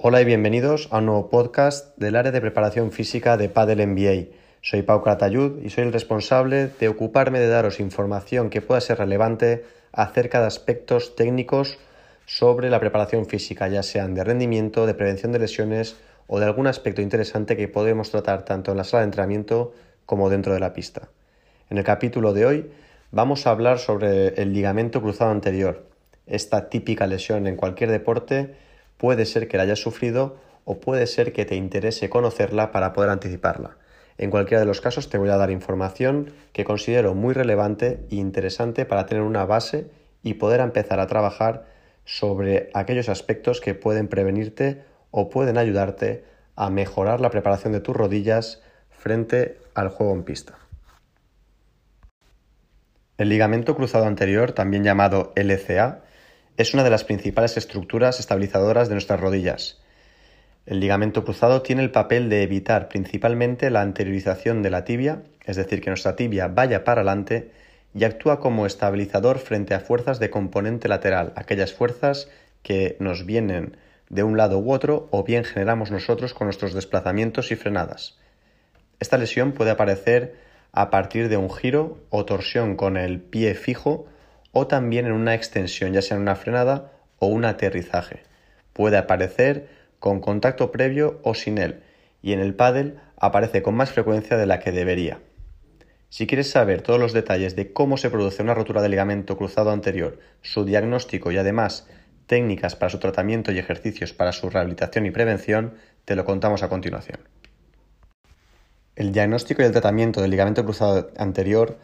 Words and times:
Hola 0.00 0.20
y 0.20 0.24
bienvenidos 0.24 0.86
a 0.92 0.98
un 0.98 1.06
nuevo 1.06 1.28
podcast 1.28 1.98
del 1.98 2.14
área 2.14 2.30
de 2.30 2.40
preparación 2.40 2.92
física 2.92 3.36
de 3.36 3.48
Padel 3.48 3.84
MBA. 3.84 4.32
Soy 4.62 4.82
Pau 4.82 5.02
Cratayud 5.02 5.60
y 5.60 5.70
soy 5.70 5.82
el 5.82 5.92
responsable 5.92 6.68
de 6.78 6.86
ocuparme 6.86 7.40
de 7.40 7.48
daros 7.48 7.80
información 7.80 8.48
que 8.48 8.62
pueda 8.62 8.80
ser 8.80 8.98
relevante 8.98 9.64
acerca 9.90 10.40
de 10.40 10.46
aspectos 10.46 11.16
técnicos 11.16 11.78
sobre 12.26 12.70
la 12.70 12.78
preparación 12.78 13.26
física, 13.26 13.66
ya 13.66 13.82
sean 13.82 14.14
de 14.14 14.22
rendimiento, 14.22 14.86
de 14.86 14.94
prevención 14.94 15.32
de 15.32 15.40
lesiones 15.40 15.96
o 16.28 16.38
de 16.38 16.46
algún 16.46 16.68
aspecto 16.68 17.02
interesante 17.02 17.56
que 17.56 17.66
podemos 17.66 18.12
tratar 18.12 18.44
tanto 18.44 18.70
en 18.70 18.76
la 18.76 18.84
sala 18.84 19.00
de 19.00 19.06
entrenamiento 19.06 19.74
como 20.06 20.30
dentro 20.30 20.54
de 20.54 20.60
la 20.60 20.74
pista. 20.74 21.08
En 21.70 21.76
el 21.76 21.82
capítulo 21.82 22.34
de 22.34 22.46
hoy 22.46 22.70
vamos 23.10 23.48
a 23.48 23.50
hablar 23.50 23.80
sobre 23.80 24.28
el 24.40 24.52
ligamento 24.52 25.02
cruzado 25.02 25.32
anterior. 25.32 25.88
Esta 26.28 26.68
típica 26.68 27.08
lesión 27.08 27.48
en 27.48 27.56
cualquier 27.56 27.90
deporte 27.90 28.67
puede 28.98 29.24
ser 29.24 29.48
que 29.48 29.56
la 29.56 29.62
hayas 29.62 29.80
sufrido 29.80 30.36
o 30.64 30.80
puede 30.80 31.06
ser 31.06 31.32
que 31.32 31.46
te 31.46 31.56
interese 31.56 32.10
conocerla 32.10 32.70
para 32.70 32.92
poder 32.92 33.08
anticiparla. 33.08 33.78
En 34.18 34.30
cualquiera 34.30 34.60
de 34.60 34.66
los 34.66 34.82
casos 34.82 35.08
te 35.08 35.16
voy 35.16 35.30
a 35.30 35.36
dar 35.36 35.50
información 35.50 36.32
que 36.52 36.64
considero 36.64 37.14
muy 37.14 37.32
relevante 37.32 38.04
e 38.10 38.16
interesante 38.16 38.84
para 38.84 39.06
tener 39.06 39.22
una 39.22 39.46
base 39.46 39.90
y 40.22 40.34
poder 40.34 40.60
empezar 40.60 41.00
a 41.00 41.06
trabajar 41.06 41.66
sobre 42.04 42.70
aquellos 42.74 43.08
aspectos 43.08 43.60
que 43.60 43.74
pueden 43.74 44.08
prevenirte 44.08 44.82
o 45.10 45.30
pueden 45.30 45.56
ayudarte 45.56 46.24
a 46.56 46.68
mejorar 46.68 47.20
la 47.20 47.30
preparación 47.30 47.72
de 47.72 47.80
tus 47.80 47.96
rodillas 47.96 48.62
frente 48.90 49.58
al 49.74 49.88
juego 49.88 50.12
en 50.12 50.24
pista. 50.24 50.58
El 53.16 53.28
ligamento 53.28 53.76
cruzado 53.76 54.06
anterior, 54.06 54.52
también 54.52 54.84
llamado 54.84 55.32
LCA, 55.36 56.02
es 56.58 56.74
una 56.74 56.82
de 56.82 56.90
las 56.90 57.04
principales 57.04 57.56
estructuras 57.56 58.18
estabilizadoras 58.18 58.88
de 58.88 58.96
nuestras 58.96 59.20
rodillas. 59.20 59.80
El 60.66 60.80
ligamento 60.80 61.24
cruzado 61.24 61.62
tiene 61.62 61.82
el 61.84 61.92
papel 61.92 62.28
de 62.28 62.42
evitar 62.42 62.88
principalmente 62.88 63.70
la 63.70 63.80
anteriorización 63.80 64.60
de 64.60 64.70
la 64.70 64.84
tibia, 64.84 65.22
es 65.46 65.54
decir, 65.54 65.80
que 65.80 65.90
nuestra 65.90 66.16
tibia 66.16 66.48
vaya 66.48 66.82
para 66.82 67.02
adelante, 67.02 67.52
y 67.94 68.02
actúa 68.02 68.40
como 68.40 68.66
estabilizador 68.66 69.38
frente 69.38 69.72
a 69.72 69.80
fuerzas 69.80 70.18
de 70.18 70.30
componente 70.30 70.88
lateral, 70.88 71.32
aquellas 71.36 71.72
fuerzas 71.72 72.28
que 72.64 72.96
nos 72.98 73.24
vienen 73.24 73.76
de 74.08 74.24
un 74.24 74.36
lado 74.36 74.58
u 74.58 74.72
otro 74.72 75.06
o 75.12 75.22
bien 75.22 75.44
generamos 75.44 75.92
nosotros 75.92 76.34
con 76.34 76.48
nuestros 76.48 76.74
desplazamientos 76.74 77.52
y 77.52 77.56
frenadas. 77.56 78.18
Esta 78.98 79.16
lesión 79.16 79.52
puede 79.52 79.70
aparecer 79.70 80.34
a 80.72 80.90
partir 80.90 81.28
de 81.28 81.36
un 81.36 81.50
giro 81.50 81.98
o 82.10 82.24
torsión 82.24 82.74
con 82.74 82.96
el 82.96 83.20
pie 83.20 83.54
fijo 83.54 84.08
o 84.52 84.66
también 84.66 85.06
en 85.06 85.12
una 85.12 85.34
extensión, 85.34 85.92
ya 85.92 86.02
sea 86.02 86.16
en 86.16 86.22
una 86.22 86.36
frenada 86.36 86.92
o 87.18 87.26
un 87.26 87.44
aterrizaje. 87.44 88.22
Puede 88.72 88.96
aparecer 88.96 89.68
con 89.98 90.20
contacto 90.20 90.70
previo 90.70 91.20
o 91.22 91.34
sin 91.34 91.58
él, 91.58 91.82
y 92.22 92.32
en 92.32 92.40
el 92.40 92.54
pádel 92.54 93.00
aparece 93.16 93.62
con 93.62 93.74
más 93.74 93.90
frecuencia 93.90 94.36
de 94.36 94.46
la 94.46 94.60
que 94.60 94.72
debería. 94.72 95.20
Si 96.10 96.26
quieres 96.26 96.50
saber 96.50 96.80
todos 96.82 96.98
los 96.98 97.12
detalles 97.12 97.54
de 97.54 97.72
cómo 97.72 97.98
se 97.98 98.08
produce 98.08 98.42
una 98.42 98.54
rotura 98.54 98.80
de 98.80 98.88
ligamento 98.88 99.36
cruzado 99.36 99.70
anterior, 99.70 100.18
su 100.40 100.64
diagnóstico 100.64 101.30
y 101.30 101.36
además 101.36 101.86
técnicas 102.26 102.76
para 102.76 102.90
su 102.90 102.98
tratamiento 102.98 103.52
y 103.52 103.58
ejercicios 103.58 104.12
para 104.12 104.32
su 104.32 104.48
rehabilitación 104.48 105.06
y 105.06 105.10
prevención, 105.10 105.74
te 106.04 106.16
lo 106.16 106.24
contamos 106.24 106.62
a 106.62 106.68
continuación. 106.68 107.20
El 108.96 109.12
diagnóstico 109.12 109.62
y 109.62 109.66
el 109.66 109.72
tratamiento 109.72 110.20
del 110.20 110.30
ligamento 110.30 110.64
cruzado 110.64 111.10
anterior 111.18 111.78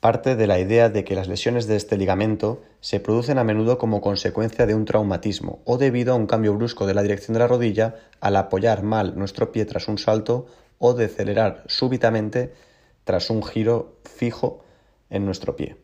parte 0.00 0.36
de 0.36 0.46
la 0.46 0.60
idea 0.60 0.88
de 0.88 1.04
que 1.04 1.16
las 1.16 1.26
lesiones 1.26 1.66
de 1.66 1.74
este 1.74 1.96
ligamento 1.96 2.62
se 2.80 3.00
producen 3.00 3.38
a 3.38 3.44
menudo 3.44 3.78
como 3.78 4.00
consecuencia 4.00 4.64
de 4.64 4.74
un 4.74 4.84
traumatismo 4.84 5.60
o 5.64 5.76
debido 5.76 6.12
a 6.12 6.16
un 6.16 6.26
cambio 6.26 6.54
brusco 6.54 6.86
de 6.86 6.94
la 6.94 7.02
dirección 7.02 7.32
de 7.32 7.40
la 7.40 7.48
rodilla 7.48 7.96
al 8.20 8.36
apoyar 8.36 8.84
mal 8.84 9.18
nuestro 9.18 9.50
pie 9.50 9.64
tras 9.64 9.88
un 9.88 9.98
salto 9.98 10.46
o 10.78 10.94
decelerar 10.94 11.64
súbitamente 11.66 12.54
tras 13.02 13.28
un 13.30 13.42
giro 13.42 13.96
fijo 14.04 14.62
en 15.10 15.24
nuestro 15.24 15.56
pie. 15.56 15.76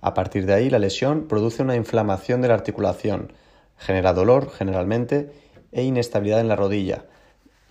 A 0.00 0.14
partir 0.14 0.46
de 0.46 0.54
ahí 0.54 0.68
la 0.68 0.80
lesión 0.80 1.28
produce 1.28 1.62
una 1.62 1.76
inflamación 1.76 2.40
de 2.40 2.48
la 2.48 2.54
articulación, 2.54 3.32
genera 3.76 4.12
dolor 4.12 4.50
generalmente 4.50 5.30
e 5.70 5.84
inestabilidad 5.84 6.40
en 6.40 6.48
la 6.48 6.56
rodilla. 6.56 7.04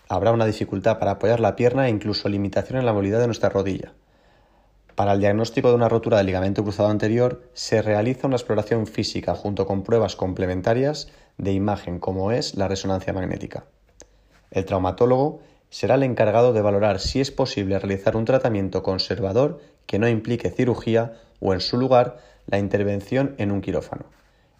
Habrá 0.07 0.31
una 0.31 0.45
dificultad 0.45 0.99
para 0.99 1.11
apoyar 1.11 1.41
la 1.41 1.57
pierna 1.57 1.87
e 1.87 1.89
incluso 1.89 2.29
limitación 2.29 2.79
en 2.79 2.85
la 2.85 2.93
movilidad 2.93 3.19
de 3.19 3.27
nuestra 3.27 3.49
rodilla. 3.49 3.93
Para 4.99 5.13
el 5.13 5.21
diagnóstico 5.21 5.69
de 5.69 5.75
una 5.75 5.87
rotura 5.87 6.17
del 6.17 6.25
ligamento 6.25 6.61
cruzado 6.61 6.89
anterior 6.89 7.41
se 7.53 7.81
realiza 7.81 8.27
una 8.27 8.35
exploración 8.35 8.85
física 8.85 9.33
junto 9.33 9.65
con 9.65 9.81
pruebas 9.81 10.17
complementarias 10.17 11.07
de 11.37 11.53
imagen 11.53 11.99
como 11.99 12.33
es 12.33 12.55
la 12.55 12.67
resonancia 12.67 13.13
magnética. 13.13 13.63
El 14.51 14.65
traumatólogo 14.65 15.39
será 15.69 15.95
el 15.95 16.03
encargado 16.03 16.51
de 16.51 16.61
valorar 16.61 16.99
si 16.99 17.21
es 17.21 17.31
posible 17.31 17.79
realizar 17.79 18.17
un 18.17 18.25
tratamiento 18.25 18.83
conservador 18.83 19.61
que 19.85 19.99
no 19.99 20.09
implique 20.09 20.49
cirugía 20.49 21.13
o 21.39 21.53
en 21.53 21.61
su 21.61 21.77
lugar 21.77 22.17
la 22.47 22.59
intervención 22.59 23.35
en 23.37 23.53
un 23.53 23.61
quirófano. 23.61 24.03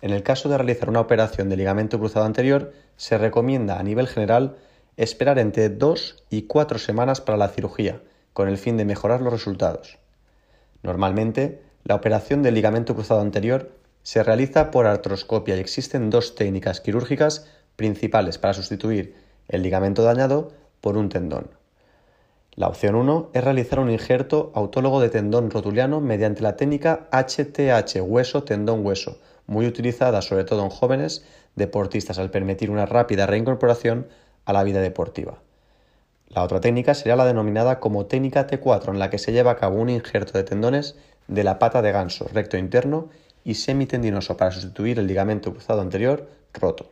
En 0.02 0.12
el 0.12 0.24
caso 0.24 0.48
de 0.48 0.58
realizar 0.58 0.88
una 0.88 1.02
operación 1.02 1.50
de 1.50 1.58
ligamento 1.58 2.00
cruzado 2.00 2.26
anterior, 2.26 2.72
se 2.96 3.18
recomienda 3.18 3.78
a 3.78 3.84
nivel 3.84 4.08
general 4.08 4.56
esperar 4.96 5.38
entre 5.38 5.68
2 5.68 6.24
y 6.30 6.44
4 6.44 6.80
semanas 6.80 7.20
para 7.20 7.38
la 7.38 7.50
cirugía, 7.50 8.02
con 8.32 8.48
el 8.48 8.58
fin 8.58 8.78
de 8.78 8.86
mejorar 8.86 9.20
los 9.20 9.34
resultados. 9.34 10.00
Normalmente, 10.84 11.62
la 11.84 11.96
operación 11.96 12.42
del 12.44 12.56
ligamento 12.56 12.96
cruzado 12.96 13.22
anterior 13.22 13.72
se 14.04 14.24
realiza 14.24 14.72
por 14.72 14.86
artroscopia 14.86 15.56
y 15.56 15.60
existen 15.60 16.10
dos 16.10 16.36
técnicas 16.36 16.82
quirúrgicas 16.82 17.48
principales 17.76 18.38
para 18.38 18.54
sustituir 18.54 19.16
el 19.48 19.62
ligamento 19.62 20.04
dañado 20.04 20.52
por 20.82 20.98
un 20.98 21.10
tendón. 21.10 21.52
La 22.54 22.68
opción 22.68 22.96
1 22.96 23.32
es 23.34 23.44
realizar 23.44 23.80
un 23.80 23.90
injerto 23.90 24.52
autólogo 24.54 25.00
de 25.00 25.10
tendón 25.10 25.50
rotuliano 25.50 26.02
mediante 26.02 26.42
la 26.42 26.58
técnica 26.58 27.08
HTH 27.12 28.02
hueso-tendón-hueso, 28.02 29.20
muy 29.48 29.66
utilizada 29.66 30.22
sobre 30.22 30.44
todo 30.44 30.64
en 30.64 30.70
jóvenes 30.70 31.26
deportistas 31.56 32.20
al 32.20 32.32
permitir 32.32 32.70
una 32.70 32.86
rápida 32.86 33.26
reincorporación 33.26 34.08
a 34.46 34.54
la 34.54 34.64
vida 34.64 34.82
deportiva. 34.82 35.40
La 36.30 36.44
otra 36.44 36.62
técnica 36.62 36.94
sería 36.94 37.16
la 37.16 37.26
denominada 37.26 37.80
como 37.80 38.06
técnica 38.06 38.46
T4, 38.46 38.90
en 38.90 39.00
la 39.00 39.10
que 39.10 39.18
se 39.18 39.32
lleva 39.32 39.52
a 39.52 39.56
cabo 39.56 39.78
un 39.78 39.90
injerto 39.90 40.38
de 40.38 40.44
tendones 40.44 40.96
de 41.28 41.44
la 41.44 41.58
pata 41.58 41.82
de 41.82 41.92
ganso 41.92 42.30
recto 42.32 42.58
interno 42.58 43.10
y 43.44 43.56
semitendinoso 43.56 44.38
para 44.38 44.52
sustituir 44.52 45.00
el 45.00 45.08
ligamento 45.08 45.52
cruzado 45.52 45.82
anterior 45.82 46.30
roto. 46.54 46.92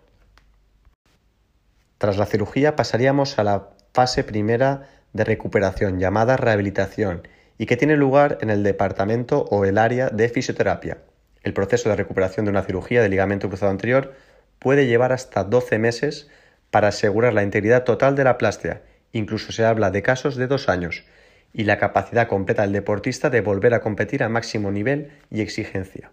Tras 1.99 2.17
la 2.17 2.25
cirugía 2.25 2.75
pasaríamos 2.75 3.37
a 3.37 3.43
la 3.43 3.69
fase 3.93 4.23
primera 4.23 4.89
de 5.13 5.23
recuperación 5.23 5.99
llamada 5.99 6.37
rehabilitación 6.37 7.27
y 7.59 7.67
que 7.67 7.77
tiene 7.77 7.95
lugar 7.95 8.39
en 8.41 8.49
el 8.49 8.63
departamento 8.63 9.45
o 9.49 9.65
el 9.65 9.77
área 9.77 10.09
de 10.09 10.29
fisioterapia. 10.29 10.99
El 11.43 11.53
proceso 11.53 11.89
de 11.89 11.95
recuperación 11.95 12.45
de 12.45 12.51
una 12.51 12.63
cirugía 12.63 13.01
de 13.01 13.09
ligamento 13.09 13.47
cruzado 13.47 13.71
anterior 13.71 14.13
puede 14.59 14.87
llevar 14.87 15.11
hasta 15.11 15.43
12 15.43 15.77
meses 15.77 16.27
para 16.71 16.89
asegurar 16.89 17.33
la 17.33 17.43
integridad 17.43 17.83
total 17.83 18.15
de 18.15 18.23
la 18.23 18.37
plástica 18.37 18.81
Incluso 19.17 19.51
se 19.51 19.65
habla 19.65 19.89
de 19.89 20.03
casos 20.03 20.35
de 20.35 20.45
dos 20.45 20.69
años 20.69 21.03
y 21.51 21.63
la 21.63 21.79
capacidad 21.79 22.27
completa 22.27 22.61
del 22.61 22.71
deportista 22.71 23.31
de 23.31 23.41
volver 23.41 23.73
a 23.73 23.81
competir 23.81 24.21
a 24.21 24.29
máximo 24.29 24.71
nivel 24.71 25.09
y 25.31 25.41
exigencia. 25.41 26.11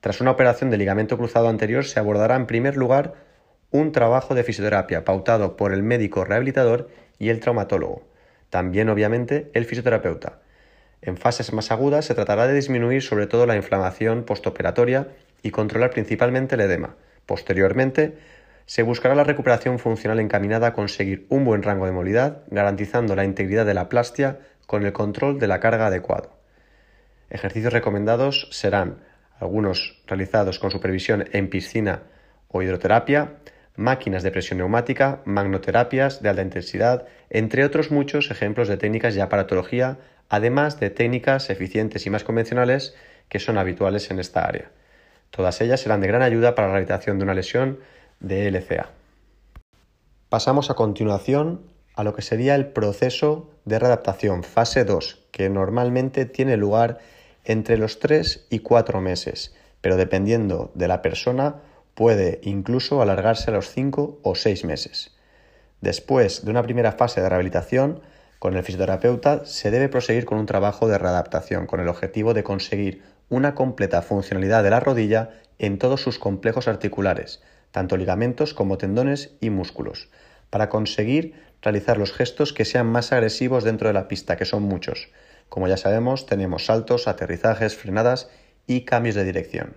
Tras 0.00 0.22
una 0.22 0.30
operación 0.30 0.70
de 0.70 0.78
ligamento 0.78 1.18
cruzado 1.18 1.50
anterior 1.50 1.84
se 1.84 2.00
abordará 2.00 2.36
en 2.36 2.46
primer 2.46 2.78
lugar 2.78 3.12
un 3.70 3.92
trabajo 3.92 4.34
de 4.34 4.42
fisioterapia 4.42 5.04
pautado 5.04 5.58
por 5.58 5.74
el 5.74 5.82
médico 5.82 6.24
rehabilitador 6.24 6.88
y 7.18 7.28
el 7.28 7.40
traumatólogo, 7.40 8.08
también 8.48 8.88
obviamente 8.88 9.50
el 9.52 9.66
fisioterapeuta. 9.66 10.40
En 11.02 11.18
fases 11.18 11.52
más 11.52 11.70
agudas 11.70 12.06
se 12.06 12.14
tratará 12.14 12.46
de 12.46 12.54
disminuir 12.54 13.02
sobre 13.02 13.26
todo 13.26 13.44
la 13.44 13.56
inflamación 13.56 14.24
postoperatoria 14.24 15.08
y 15.42 15.50
controlar 15.50 15.90
principalmente 15.90 16.54
el 16.54 16.62
edema. 16.62 16.96
Posteriormente 17.26 18.16
se 18.66 18.82
buscará 18.82 19.14
la 19.14 19.24
recuperación 19.24 19.78
funcional 19.78 20.20
encaminada 20.20 20.68
a 20.68 20.72
conseguir 20.72 21.26
un 21.28 21.44
buen 21.44 21.62
rango 21.62 21.86
de 21.86 21.92
movilidad, 21.92 22.42
garantizando 22.48 23.14
la 23.14 23.24
integridad 23.24 23.66
de 23.66 23.74
la 23.74 23.88
plastia 23.88 24.38
con 24.66 24.84
el 24.84 24.92
control 24.92 25.38
de 25.38 25.48
la 25.48 25.60
carga 25.60 25.86
adecuado. 25.86 26.38
Ejercicios 27.30 27.72
recomendados 27.72 28.48
serán 28.50 28.98
algunos 29.38 30.02
realizados 30.06 30.58
con 30.58 30.70
supervisión 30.70 31.28
en 31.32 31.50
piscina 31.50 32.02
o 32.48 32.62
hidroterapia, 32.62 33.34
máquinas 33.76 34.22
de 34.22 34.30
presión 34.30 34.58
neumática, 34.58 35.20
magnoterapias 35.24 36.22
de 36.22 36.28
alta 36.28 36.42
intensidad, 36.42 37.06
entre 37.30 37.64
otros 37.64 37.90
muchos 37.90 38.30
ejemplos 38.30 38.68
de 38.68 38.76
técnicas 38.76 39.14
de 39.14 39.22
aparatología, 39.22 39.98
además 40.28 40.78
de 40.80 40.90
técnicas 40.90 41.50
eficientes 41.50 42.06
y 42.06 42.10
más 42.10 42.24
convencionales 42.24 42.94
que 43.28 43.40
son 43.40 43.58
habituales 43.58 44.10
en 44.10 44.20
esta 44.20 44.44
área. 44.44 44.70
Todas 45.30 45.60
ellas 45.60 45.80
serán 45.80 46.00
de 46.00 46.06
gran 46.06 46.22
ayuda 46.22 46.54
para 46.54 46.68
la 46.68 46.74
rehabilitación 46.74 47.18
de 47.18 47.24
una 47.24 47.34
lesión 47.34 47.80
de 48.24 48.50
LCA. 48.50 48.90
Pasamos 50.28 50.70
a 50.70 50.74
continuación 50.74 51.60
a 51.94 52.02
lo 52.02 52.14
que 52.14 52.22
sería 52.22 52.54
el 52.54 52.66
proceso 52.66 53.50
de 53.64 53.78
readaptación, 53.78 54.42
fase 54.42 54.84
2, 54.84 55.26
que 55.30 55.48
normalmente 55.48 56.24
tiene 56.24 56.56
lugar 56.56 56.98
entre 57.44 57.76
los 57.76 58.00
3 58.00 58.46
y 58.50 58.60
4 58.60 59.00
meses, 59.00 59.54
pero 59.80 59.96
dependiendo 59.96 60.72
de 60.74 60.88
la 60.88 61.02
persona 61.02 61.56
puede 61.94 62.40
incluso 62.42 63.00
alargarse 63.00 63.50
a 63.50 63.54
los 63.54 63.70
5 63.70 64.20
o 64.22 64.34
6 64.34 64.64
meses. 64.64 65.14
Después 65.80 66.44
de 66.44 66.50
una 66.50 66.62
primera 66.62 66.92
fase 66.92 67.20
de 67.20 67.28
rehabilitación, 67.28 68.00
con 68.38 68.56
el 68.56 68.64
fisioterapeuta 68.64 69.44
se 69.44 69.70
debe 69.70 69.88
proseguir 69.88 70.24
con 70.24 70.38
un 70.38 70.46
trabajo 70.46 70.88
de 70.88 70.98
readaptación 70.98 71.66
con 71.66 71.80
el 71.80 71.88
objetivo 71.88 72.34
de 72.34 72.42
conseguir 72.42 73.02
una 73.28 73.54
completa 73.54 74.02
funcionalidad 74.02 74.62
de 74.62 74.70
la 74.70 74.80
rodilla 74.80 75.30
en 75.58 75.78
todos 75.78 76.00
sus 76.00 76.18
complejos 76.18 76.68
articulares, 76.68 77.42
tanto 77.74 77.96
ligamentos 77.96 78.54
como 78.54 78.78
tendones 78.78 79.34
y 79.40 79.50
músculos, 79.50 80.08
para 80.48 80.68
conseguir 80.68 81.34
realizar 81.60 81.98
los 81.98 82.12
gestos 82.12 82.52
que 82.52 82.64
sean 82.64 82.86
más 82.86 83.10
agresivos 83.10 83.64
dentro 83.64 83.88
de 83.88 83.94
la 83.94 84.06
pista, 84.06 84.36
que 84.36 84.44
son 84.44 84.62
muchos. 84.62 85.08
Como 85.48 85.66
ya 85.66 85.76
sabemos, 85.76 86.24
tenemos 86.24 86.66
saltos, 86.66 87.08
aterrizajes, 87.08 87.74
frenadas 87.74 88.30
y 88.68 88.82
cambios 88.82 89.16
de 89.16 89.24
dirección. 89.24 89.76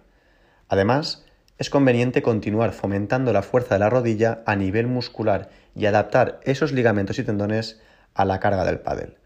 Además, 0.70 1.26
es 1.58 1.72
conveniente 1.72 2.22
continuar 2.22 2.72
fomentando 2.72 3.34
la 3.34 3.42
fuerza 3.42 3.74
de 3.74 3.80
la 3.80 3.90
rodilla 3.90 4.44
a 4.46 4.56
nivel 4.56 4.86
muscular 4.86 5.50
y 5.76 5.88
adaptar 5.88 6.40
esos 6.44 6.74
ligamentos 6.74 7.18
y 7.18 7.24
tendones 7.24 7.82
a 8.14 8.26
la 8.26 8.40
carga 8.40 8.64
del 8.64 8.80
pádel. 8.80 9.18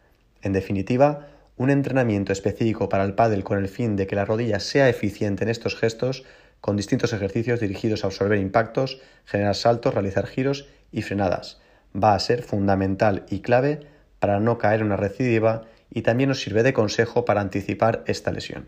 En 0.42 0.54
definitiva, 0.54 1.28
un 1.58 1.72
entrenamiento 1.72 2.32
específico 2.32 2.88
para 2.88 3.04
el 3.04 3.16
pádel 3.16 3.44
con 3.44 3.58
el 3.58 3.68
fin 3.68 3.98
de 3.98 4.08
que 4.08 4.16
la 4.16 4.24
rodilla 4.24 4.62
sea 4.62 4.88
eficiente 4.88 5.44
en 5.44 5.50
estos 5.50 5.76
gestos, 5.76 6.24
con 6.62 6.78
distintos 6.78 7.12
ejercicios 7.14 7.60
dirigidos 7.60 8.04
a 8.04 8.08
absorber 8.08 8.40
impactos, 8.40 9.02
generar 9.26 9.56
saltos, 9.56 9.94
realizar 9.94 10.28
giros 10.28 10.70
y 10.92 11.02
frenadas. 11.02 11.60
Va 11.94 12.14
a 12.14 12.20
ser 12.20 12.44
fundamental 12.44 13.26
y 13.30 13.42
clave 13.42 13.82
para 14.20 14.40
no 14.40 14.58
caer 14.58 14.80
en 14.80 14.86
una 14.88 14.98
recidiva 14.98 15.64
y 15.90 16.04
también 16.04 16.30
nos 16.30 16.42
sirve 16.42 16.64
de 16.64 16.74
consejo 16.74 17.26
para 17.26 17.42
anticipar 17.42 18.04
esta 18.08 18.32
lesión. 18.32 18.68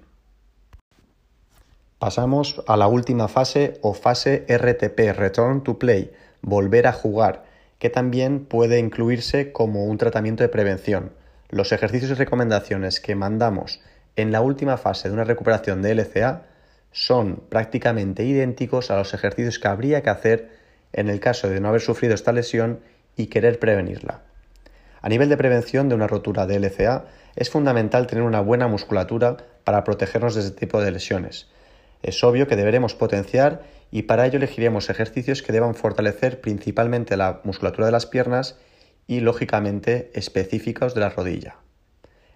Pasamos 1.99 2.61
a 2.67 2.75
la 2.75 2.87
última 2.87 3.29
fase 3.29 3.79
o 3.81 3.93
fase 3.93 4.45
RTP, 4.49 5.15
Return 5.15 5.63
to 5.63 5.79
Play, 5.79 6.11
volver 6.41 6.87
a 6.87 6.91
jugar, 6.91 7.45
que 7.79 7.89
también 7.89 8.43
puede 8.43 8.79
incluirse 8.79 9.53
como 9.53 9.85
un 9.85 9.97
tratamiento 9.97 10.43
de 10.43 10.49
prevención 10.49 11.11
los 11.53 11.71
ejercicios 11.71 12.09
y 12.09 12.15
recomendaciones 12.15 12.99
que 12.99 13.13
mandamos 13.13 13.79
en 14.15 14.31
la 14.31 14.41
última 14.41 14.77
fase 14.77 15.07
de 15.07 15.13
una 15.13 15.23
recuperación 15.23 15.83
de 15.83 15.93
LCA 15.93 16.47
son 16.93 17.43
prácticamente 17.49 18.23
idénticos 18.23 18.89
a 18.89 18.97
los 18.97 19.13
ejercicios 19.13 19.59
que 19.59 19.67
habría 19.67 20.01
que 20.01 20.09
hacer 20.09 20.51
en 20.93 21.09
el 21.09 21.19
caso 21.19 21.49
de 21.49 21.59
no 21.59 21.69
haber 21.69 21.81
sufrido 21.81 22.13
esta 22.13 22.31
lesión 22.31 22.79
y 23.17 23.27
querer 23.27 23.59
prevenirla. 23.59 24.21
A 25.01 25.09
nivel 25.09 25.27
de 25.27 25.35
prevención 25.35 25.89
de 25.89 25.95
una 25.95 26.07
rotura 26.07 26.45
de 26.45 26.59
LCA, 26.59 27.05
es 27.35 27.49
fundamental 27.49 28.07
tener 28.07 28.23
una 28.23 28.39
buena 28.39 28.67
musculatura 28.67 29.37
para 29.63 29.83
protegernos 29.83 30.35
de 30.35 30.41
este 30.41 30.59
tipo 30.59 30.81
de 30.81 30.91
lesiones. 30.91 31.49
Es 32.03 32.23
obvio 32.23 32.47
que 32.47 32.55
deberemos 32.55 32.95
potenciar 32.95 33.63
y 33.91 34.03
para 34.03 34.25
ello 34.25 34.37
elegiremos 34.37 34.89
ejercicios 34.89 35.41
que 35.41 35.51
deban 35.51 35.75
fortalecer 35.75 36.41
principalmente 36.41 37.17
la 37.17 37.41
musculatura 37.43 37.87
de 37.87 37.91
las 37.91 38.05
piernas 38.05 38.57
y 39.07 39.19
lógicamente 39.19 40.11
específicos 40.13 40.93
de 40.93 41.01
la 41.01 41.09
rodilla. 41.09 41.57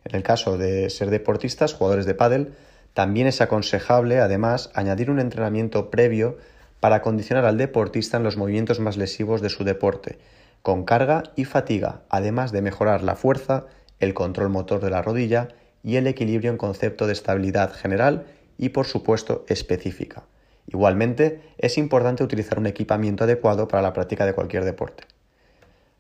En 0.04 0.16
el 0.16 0.24
caso 0.24 0.58
de 0.58 0.90
ser 0.90 1.10
deportistas, 1.10 1.74
jugadores 1.74 2.06
de 2.06 2.16
pádel, 2.16 2.54
también 2.94 3.28
es 3.28 3.42
aconsejable 3.42 4.20
además 4.20 4.72
añadir 4.74 5.12
un 5.12 5.20
entrenamiento 5.20 5.90
previo 5.90 6.38
para 6.80 7.02
condicionar 7.02 7.46
al 7.46 7.58
deportista 7.58 8.18
en 8.18 8.24
los 8.24 8.38
movimientos 8.38 8.80
más 8.80 8.98
lesivos 8.98 9.42
de 9.42 9.50
su 9.50 9.64
deporte, 9.64 10.20
con 10.62 10.84
carga 10.84 11.24
y 11.36 11.46
fatiga, 11.46 12.02
además 12.10 12.52
de 12.52 12.62
mejorar 12.62 13.04
la 13.04 13.16
fuerza, 13.16 13.66
el 14.00 14.14
control 14.14 14.50
motor 14.50 14.80
de 14.80 14.90
la 14.90 15.02
rodilla 15.02 15.50
y 15.84 15.96
el 15.96 16.08
equilibrio 16.08 16.52
en 16.52 16.58
concepto 16.58 17.08
de 17.08 17.14
estabilidad 17.14 17.74
general 17.74 18.26
y 18.58 18.70
por 18.70 18.86
supuesto 18.86 19.46
específica. 19.48 20.24
Igualmente, 20.68 21.42
es 21.58 21.78
importante 21.78 22.24
utilizar 22.24 22.60
un 22.60 22.68
equipamiento 22.68 23.24
adecuado 23.24 23.68
para 23.68 23.82
la 23.82 23.94
práctica 23.94 24.26
de 24.26 24.34
cualquier 24.34 24.66
deporte. 24.66 25.06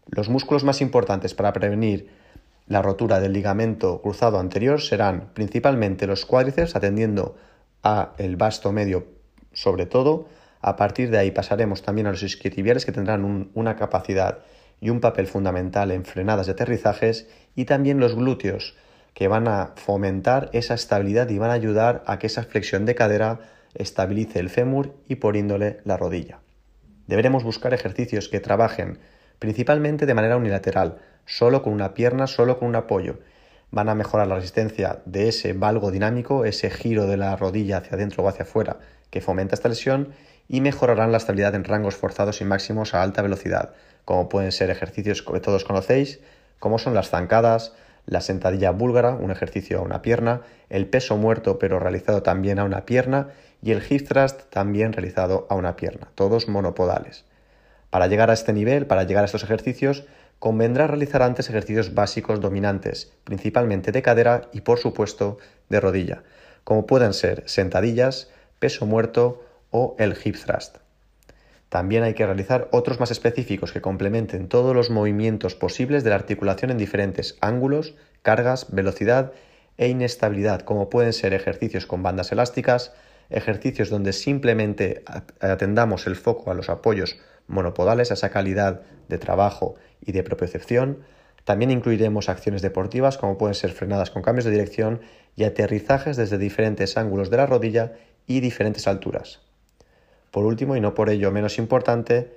Los 0.07 0.29
músculos 0.29 0.63
más 0.63 0.81
importantes 0.81 1.33
para 1.33 1.53
prevenir 1.53 2.09
la 2.67 2.81
rotura 2.81 3.19
del 3.19 3.33
ligamento 3.33 4.01
cruzado 4.01 4.39
anterior 4.39 4.81
serán 4.81 5.29
principalmente 5.33 6.07
los 6.07 6.25
cuádriceps, 6.25 6.75
atendiendo 6.75 7.35
a 7.83 8.13
el 8.17 8.35
vasto 8.35 8.71
medio 8.71 9.07
sobre 9.53 9.85
todo. 9.85 10.27
A 10.61 10.75
partir 10.75 11.09
de 11.09 11.17
ahí 11.17 11.31
pasaremos 11.31 11.81
también 11.81 12.07
a 12.07 12.11
los 12.11 12.23
isquiotibiales 12.23 12.85
que 12.85 12.91
tendrán 12.91 13.49
una 13.53 13.75
capacidad 13.75 14.39
y 14.79 14.89
un 14.89 14.99
papel 14.99 15.27
fundamental 15.27 15.91
en 15.91 16.05
frenadas 16.05 16.45
de 16.45 16.51
aterrizajes 16.51 17.27
y 17.55 17.65
también 17.65 17.99
los 17.99 18.15
glúteos 18.15 18.75
que 19.13 19.27
van 19.27 19.47
a 19.47 19.73
fomentar 19.75 20.49
esa 20.53 20.75
estabilidad 20.75 21.29
y 21.29 21.39
van 21.39 21.49
a 21.49 21.53
ayudar 21.53 22.03
a 22.05 22.19
que 22.19 22.27
esa 22.27 22.43
flexión 22.43 22.85
de 22.85 22.93
cadera 22.93 23.39
estabilice 23.73 24.39
el 24.39 24.49
fémur 24.49 24.93
y 25.07 25.15
por 25.15 25.35
índole 25.35 25.79
la 25.85 25.97
rodilla. 25.97 26.39
Deberemos 27.07 27.43
buscar 27.43 27.73
ejercicios 27.73 28.29
que 28.29 28.39
trabajen 28.39 28.99
principalmente 29.39 30.05
de 30.05 30.13
manera 30.13 30.37
unilateral, 30.37 30.99
solo 31.27 31.62
con 31.62 31.74
una 31.74 31.94
pierna, 31.94 32.25
solo 32.25 32.57
con 32.57 32.68
un 32.68 32.75
apoyo. 32.75 33.19
Van 33.69 33.89
a 33.89 33.95
mejorar 33.95 34.25
la 34.27 34.35
resistencia 34.35 35.01
de 35.06 35.27
ese 35.27 35.53
valgo 35.53 35.91
dinámico, 35.91 36.45
ese 36.45 36.71
giro 36.71 37.06
de 37.06 37.18
la 37.18 37.35
rodilla 37.35 37.77
hacia 37.77 37.94
adentro 37.94 38.24
o 38.24 38.27
hacia 38.27 38.44
afuera 38.44 38.77
que 39.09 39.21
fomenta 39.21 39.56
esta 39.56 39.69
lesión 39.69 40.13
y 40.47 40.62
mejorarán 40.62 41.12
la 41.12 41.18
estabilidad 41.18 41.56
en 41.56 41.63
rangos 41.63 41.95
forzados 41.95 42.41
y 42.41 42.45
máximos 42.45 42.94
a 42.94 43.03
alta 43.03 43.21
velocidad, 43.21 43.74
como 44.06 44.29
pueden 44.29 44.51
ser 44.51 44.69
ejercicios 44.69 45.21
que 45.21 45.39
todos 45.39 45.65
conocéis, 45.65 46.19
como 46.59 46.79
son 46.79 46.94
las 46.94 47.09
zancadas, 47.09 47.73
la 48.06 48.21
sentadilla 48.21 48.71
búlgara, 48.71 49.15
un 49.15 49.31
ejercicio 49.31 49.80
a 49.80 49.81
una 49.81 50.01
pierna, 50.01 50.41
el 50.69 50.88
peso 50.88 51.18
muerto 51.18 51.59
pero 51.59 51.80
realizado 51.80 52.23
también 52.23 52.59
a 52.59 52.63
una 52.63 52.85
pierna 52.85 53.30
y 53.62 53.71
el 53.71 53.83
hip 53.88 54.07
thrust 54.07 54.44
también 54.50 54.94
realizado 54.94 55.45
a 55.50 55.56
una 55.56 55.75
pierna, 55.75 56.07
todos 56.15 56.47
monopodales. 56.47 57.25
Para 57.89 58.07
llegar 58.07 58.29
a 58.29 58.33
este 58.33 58.53
nivel, 58.53 58.85
para 58.85 59.03
llegar 59.03 59.23
a 59.23 59.25
estos 59.25 59.43
ejercicios, 59.43 60.05
convendrá 60.39 60.87
realizar 60.87 61.21
antes 61.23 61.49
ejercicios 61.49 61.93
básicos 61.93 62.39
dominantes, 62.41 63.13
principalmente 63.23 63.91
de 63.91 64.01
cadera 64.01 64.49
y 64.51 64.61
por 64.61 64.79
supuesto 64.79 65.37
de 65.69 65.79
rodilla, 65.79 66.23
como 66.63 66.85
pueden 66.85 67.13
ser 67.13 67.43
sentadillas, 67.47 68.29
peso 68.59 68.85
muerto 68.85 69.43
o 69.71 69.95
el 69.99 70.15
hip 70.23 70.35
thrust. 70.35 70.77
También 71.69 72.03
hay 72.03 72.13
que 72.13 72.25
realizar 72.25 72.69
otros 72.71 72.99
más 72.99 73.11
específicos 73.11 73.73
que 73.73 73.81
complementen 73.81 74.47
todos 74.47 74.73
los 74.73 74.89
movimientos 74.89 75.55
posibles 75.55 76.03
de 76.03 76.11
la 76.11 76.15
articulación 76.15 76.71
en 76.71 76.77
diferentes 76.77 77.37
ángulos, 77.41 77.95
cargas, 78.21 78.67
velocidad 78.71 79.33
e 79.77 79.89
inestabilidad, 79.89 80.61
como 80.61 80.89
pueden 80.89 81.13
ser 81.13 81.33
ejercicios 81.33 81.85
con 81.85 82.03
bandas 82.03 82.31
elásticas, 82.31 82.93
ejercicios 83.29 83.89
donde 83.89 84.13
simplemente 84.13 85.03
atendamos 85.41 86.07
el 86.07 86.15
foco 86.15 86.51
a 86.51 86.53
los 86.53 86.69
apoyos 86.69 87.19
monopodales, 87.47 88.11
a 88.11 88.15
esa 88.15 88.29
calidad 88.29 88.81
de 89.07 89.17
trabajo 89.17 89.75
y 90.06 90.11
de 90.11 90.23
propiocepción. 90.23 90.99
También 91.44 91.71
incluiremos 91.71 92.30
acciones 92.30 92.61
deportivas 92.61 93.18
como 93.18 93.37
pueden 93.37 93.56
ser 93.56 93.71
frenadas 93.71 94.11
con 94.11 94.21
cambios 94.21 94.45
de 94.45 94.51
dirección 94.51 95.01
y 95.35 95.44
aterrizajes 95.44 96.18
desde 96.18 96.37
diferentes 96.37 96.97
ángulos 96.97 97.30
de 97.30 97.37
la 97.37 97.45
rodilla 97.45 97.94
y 98.25 98.42
diferentes 98.42 98.87
alturas. 98.87 99.39
Por 100.31 100.45
último, 100.45 100.75
y 100.75 100.81
no 100.81 100.94
por 100.94 101.09
ello 101.09 101.31
menos 101.31 101.57
importante, 101.57 102.35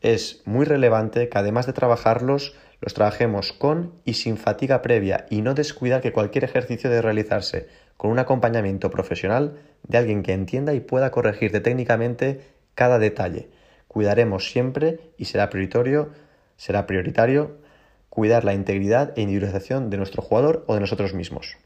es 0.00 0.42
muy 0.44 0.64
relevante 0.64 1.28
que 1.28 1.38
además 1.38 1.66
de 1.66 1.72
trabajarlos, 1.72 2.54
los 2.80 2.94
trabajemos 2.94 3.52
con 3.52 3.94
y 4.04 4.14
sin 4.14 4.36
fatiga 4.36 4.82
previa 4.82 5.26
y 5.30 5.42
no 5.42 5.54
descuidar 5.54 6.02
que 6.02 6.12
cualquier 6.12 6.44
ejercicio 6.44 6.90
debe 6.90 7.02
realizarse 7.02 7.68
con 7.96 8.10
un 8.10 8.18
acompañamiento 8.18 8.90
profesional 8.90 9.58
de 9.84 9.98
alguien 9.98 10.22
que 10.22 10.32
entienda 10.32 10.74
y 10.74 10.80
pueda 10.80 11.10
corregirte 11.10 11.60
técnicamente 11.60 12.42
cada 12.74 12.98
detalle. 12.98 13.48
Cuidaremos 13.96 14.50
siempre 14.50 15.00
y 15.16 15.24
será 15.24 15.48
prioritario, 15.48 16.10
será 16.58 16.86
prioritario 16.86 17.56
cuidar 18.10 18.44
la 18.44 18.52
integridad 18.52 19.14
e 19.16 19.22
individualización 19.22 19.88
de 19.88 19.96
nuestro 19.96 20.20
jugador 20.20 20.66
o 20.66 20.74
de 20.74 20.80
nosotros 20.80 21.14
mismos. 21.14 21.56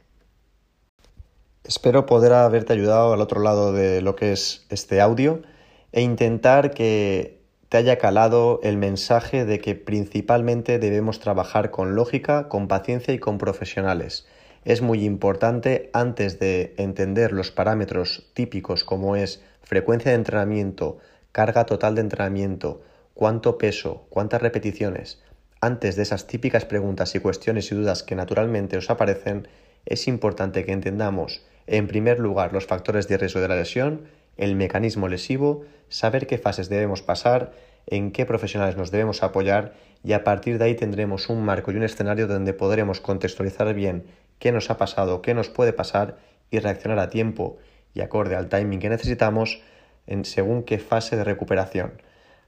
Espero 1.65 2.07
poder 2.07 2.33
haberte 2.33 2.73
ayudado 2.73 3.13
al 3.13 3.21
otro 3.21 3.41
lado 3.41 3.73
de 3.73 4.01
lo 4.01 4.15
que 4.15 4.31
es 4.31 4.65
este 4.71 5.01
audio 5.01 5.43
e 5.91 6.03
intentar 6.03 6.71
que 6.71 7.43
te 7.69 7.79
haya 7.79 7.99
calado 7.99 8.61
el 8.63 8.77
mensaje 8.77 9.45
de 9.45 9.59
que 9.59 9.75
principalmente 9.75 10.79
debemos 10.79 11.19
trabajar 11.19 11.73
con 11.73 11.97
lógica, 11.97 12.49
con 12.49 12.69
paciencia 12.69 13.13
y 13.13 13.19
con 13.19 13.39
profesionales 13.39 14.25
es 14.65 14.83
muy 14.83 15.05
importante 15.05 15.91
antes 15.93 16.39
de 16.39 16.75
entender 16.77 17.33
los 17.33 17.51
parámetros 17.51 18.31
típicos 18.35 18.85
como 18.85 19.17
es 19.17 19.43
frecuencia 19.63 20.11
de 20.11 20.17
entrenamiento, 20.17 20.99
carga 21.33 21.67
total 21.67 21.95
de 21.95 22.01
entrenamiento, 22.03 22.83
cuánto 23.15 23.59
peso, 23.59 24.07
cuántas 24.11 24.43
repeticiones. 24.43 25.23
Antes 25.61 25.97
de 25.97 26.03
esas 26.03 26.27
típicas 26.27 26.65
preguntas 26.65 27.15
y 27.15 27.21
cuestiones 27.21 27.71
y 27.71 27.75
dudas 27.75 28.03
que 28.03 28.17
naturalmente 28.17 28.77
os 28.77 28.91
aparecen, 28.91 29.47
es 29.87 30.09
importante 30.09 30.65
que 30.65 30.73
entendamos 30.73 31.43
en 31.67 31.87
primer 31.87 32.19
lugar 32.19 32.53
los 32.53 32.67
factores 32.67 33.09
de 33.09 33.17
riesgo 33.17 33.41
de 33.41 33.49
la 33.49 33.57
lesión, 33.57 34.07
el 34.37 34.57
mecanismo 34.57 35.07
lesivo, 35.07 35.65
saber 35.89 36.27
qué 36.27 36.39
fases 36.39 36.69
debemos 36.69 37.03
pasar, 37.03 37.53
en 37.87 38.11
qué 38.11 38.27
profesionales 38.27 38.77
nos 38.77 38.91
debemos 38.91 39.23
apoyar 39.23 39.75
y 40.03 40.13
a 40.15 40.25
partir 40.25 40.59
de 40.59 40.65
ahí 40.65 40.75
tendremos 40.75 41.29
un 41.29 41.45
marco 41.45 41.71
y 41.71 41.77
un 41.77 41.83
escenario 41.83 42.27
donde 42.27 42.55
podremos 42.55 43.01
contextualizar 43.01 43.73
bien 43.75 44.05
qué 44.39 44.51
nos 44.51 44.71
ha 44.71 44.79
pasado, 44.79 45.23
qué 45.23 45.35
nos 45.35 45.49
puede 45.49 45.73
pasar 45.73 46.17
y 46.51 46.59
reaccionar 46.59 46.99
a 46.99 47.11
tiempo 47.11 47.59
y 47.95 48.01
acorde 48.01 48.35
al 48.37 48.49
timing 48.49 48.81
que 48.81 48.89
necesitamos 48.89 49.61
en 50.07 50.25
según 50.25 50.63
qué 50.63 50.79
fase 50.79 51.17
de 51.17 51.25
recuperación. 51.25 52.03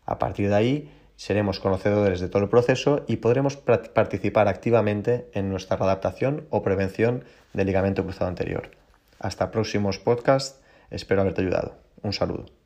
A 0.06 0.18
partir 0.18 0.48
de 0.48 0.54
ahí, 0.54 0.92
seremos 1.16 1.60
conocedores 1.60 2.20
de 2.20 2.28
todo 2.28 2.42
el 2.42 2.48
proceso 2.48 3.04
y 3.06 3.16
podremos 3.16 3.56
participar 3.56 4.48
activamente 4.48 5.28
en 5.32 5.48
nuestra 5.48 5.76
adaptación 5.76 6.46
o 6.50 6.62
prevención 6.62 7.24
del 7.52 7.66
ligamento 7.66 8.02
cruzado 8.02 8.28
anterior. 8.28 8.70
Hasta 9.18 9.50
próximos 9.50 9.98
podcasts, 9.98 10.60
espero 10.90 11.20
haberte 11.20 11.42
ayudado. 11.42 11.76
Un 12.02 12.12
saludo. 12.12 12.61